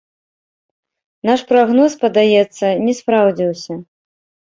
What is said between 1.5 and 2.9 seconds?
прагноз, падаецца,